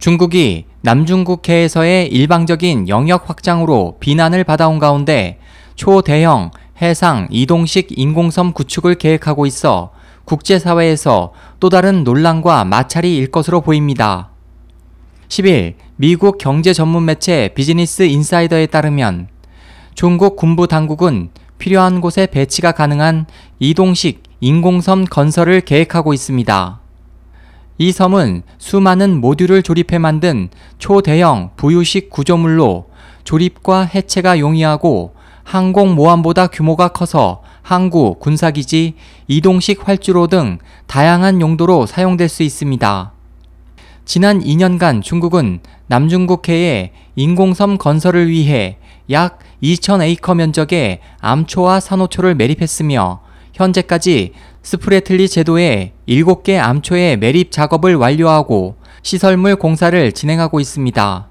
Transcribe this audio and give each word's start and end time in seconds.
중국이 0.00 0.64
남중국해에서의 0.80 2.08
일방적인 2.08 2.88
영역 2.88 3.28
확장으로 3.28 3.98
비난을 4.00 4.44
받아온 4.44 4.78
가운데 4.78 5.38
초대형 5.74 6.52
해상 6.80 7.28
이동식 7.30 7.88
인공섬 7.90 8.54
구축을 8.54 8.94
계획하고 8.94 9.44
있어 9.44 9.90
국제사회에서 10.24 11.34
또 11.60 11.68
다른 11.68 12.02
논란과 12.02 12.64
마찰이 12.64 13.14
일 13.14 13.30
것으로 13.30 13.60
보입니다. 13.60 14.30
10일 15.28 15.74
미국 15.96 16.38
경제 16.38 16.72
전문 16.72 17.04
매체 17.04 17.50
비즈니스 17.54 18.02
인사이더에 18.04 18.68
따르면 18.68 19.28
중국 19.94 20.36
군부 20.36 20.66
당국은 20.66 21.28
필요한 21.58 22.00
곳에 22.00 22.26
배치가 22.26 22.72
가능한 22.72 23.26
이동식 23.58 24.22
인공섬 24.40 25.04
건설을 25.04 25.60
계획하고 25.60 26.14
있습니다. 26.14 26.79
이 27.80 27.92
섬은 27.92 28.42
수많은 28.58 29.22
모듈을 29.22 29.62
조립해 29.62 29.96
만든 29.96 30.50
초대형 30.78 31.52
부유식 31.56 32.10
구조물로 32.10 32.90
조립과 33.24 33.86
해체가 33.86 34.38
용이하고 34.38 35.14
항공모함보다 35.44 36.48
규모가 36.48 36.88
커서 36.88 37.40
항구, 37.62 38.16
군사기지, 38.20 38.96
이동식 39.28 39.88
활주로 39.88 40.26
등 40.26 40.58
다양한 40.88 41.40
용도로 41.40 41.86
사용될 41.86 42.28
수 42.28 42.42
있습니다. 42.42 43.12
지난 44.04 44.40
2년간 44.40 45.02
중국은 45.02 45.60
남중국해에 45.86 46.92
인공섬 47.16 47.78
건설을 47.78 48.28
위해 48.28 48.76
약 49.10 49.38
2,000 49.62 50.02
에이커 50.02 50.34
면적의 50.34 51.00
암초와 51.20 51.80
산호초를 51.80 52.34
매립했으며 52.34 53.22
현재까지 53.54 54.32
스프래틀리 54.62 55.28
제도의 55.28 55.92
7개 56.08 56.58
암초의 56.58 57.18
매립 57.18 57.50
작업을 57.50 57.94
완료하고 57.96 58.76
시설물 59.02 59.56
공사를 59.56 60.12
진행하고 60.12 60.60
있습니다. 60.60 61.28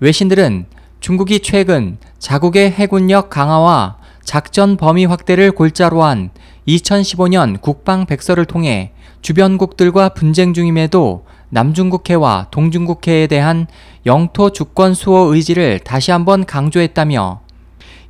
외신들은 0.00 0.66
중국이 1.00 1.40
최근 1.40 1.98
자국의 2.18 2.70
해군력 2.70 3.28
강화와 3.28 3.98
작전 4.22 4.76
범위 4.76 5.04
확대를 5.04 5.52
골자로 5.52 6.02
한 6.02 6.30
2015년 6.66 7.60
국방 7.60 8.06
백서를 8.06 8.46
통해 8.46 8.92
주변국들과 9.20 10.10
분쟁 10.10 10.54
중임에도 10.54 11.26
남중국해와 11.50 12.48
동중국해에 12.50 13.26
대한 13.26 13.66
영토 14.06 14.50
주권 14.50 14.94
수호 14.94 15.34
의지를 15.34 15.78
다시 15.78 16.10
한번 16.10 16.44
강조했다며 16.44 17.43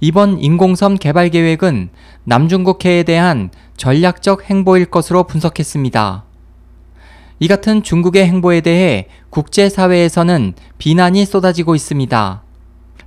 이번 0.06 0.38
인공섬 0.38 0.96
개발 0.98 1.30
계획은 1.30 1.88
남중국해에 2.24 3.04
대한 3.04 3.48
전략적 3.78 4.50
행보일 4.50 4.84
것으로 4.84 5.24
분석했습니다. 5.24 6.24
이 7.38 7.48
같은 7.48 7.82
중국의 7.82 8.26
행보에 8.26 8.60
대해 8.60 9.06
국제사회에서는 9.30 10.52
비난이 10.76 11.24
쏟아지고 11.24 11.74
있습니다. 11.74 12.42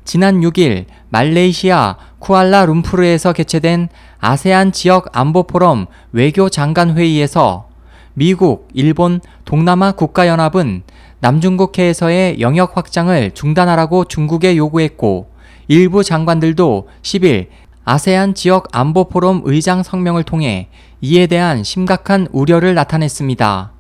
지난 0.06 0.42
6일 0.42 0.86
말레이시아 1.10 1.98
쿠알라룸푸르에서 2.18 3.32
개최된 3.32 3.90
아세안 4.18 4.72
지역 4.72 5.16
안보 5.16 5.44
포럼 5.44 5.86
외교 6.12 6.50
장관 6.50 6.98
회의에서 6.98 7.68
미국, 8.16 8.70
일본, 8.74 9.22
동남아 9.46 9.92
국가연합은 9.92 10.82
남중국해에서의 11.20 12.42
영역 12.42 12.76
확장을 12.76 13.32
중단하라고 13.36 14.06
중국에 14.06 14.58
요구했고 14.58 15.37
일부 15.68 16.04
장관들도 16.04 16.88
10일 17.02 17.48
아세안 17.84 18.34
지역 18.34 18.68
안보 18.72 19.10
포럼 19.10 19.42
의장 19.46 19.84
성명을 19.84 20.24
통해 20.24 20.70
이에 21.02 21.28
대한 21.28 21.64
심각한 21.64 22.28
우려를 22.32 22.74
나타냈습니다. 22.76 23.72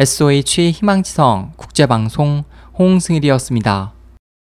SOH 0.00 0.70
희망지성 0.70 1.52
국제방송 1.56 2.44
홍승일이었습니다. 2.78 3.97